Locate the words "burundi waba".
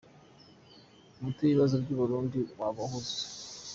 2.01-2.79